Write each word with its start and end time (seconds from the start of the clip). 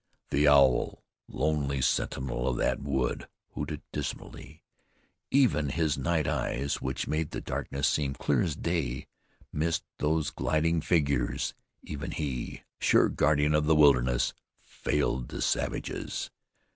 The 0.31 0.47
owl, 0.47 1.03
lonely 1.27 1.79
sentinel 1.79 2.47
of 2.47 2.57
that 2.57 2.81
wood, 2.81 3.27
hooted 3.51 3.83
dismally. 3.91 4.63
Even 5.29 5.69
his 5.69 5.95
night 5.95 6.27
eyes, 6.27 6.81
which 6.81 7.07
made 7.07 7.29
the 7.29 7.39
darkness 7.39 7.87
seem 7.87 8.15
clear 8.15 8.41
as 8.41 8.55
day, 8.55 9.05
missed 9.53 9.83
those 9.99 10.31
gliding 10.31 10.81
figures. 10.81 11.53
Even 11.83 12.09
he, 12.09 12.63
sure 12.79 13.09
guardian 13.09 13.53
of 13.53 13.67
the 13.67 13.75
wilderness, 13.75 14.33
failed 14.63 15.27
the 15.27 15.39
savages. 15.39 16.31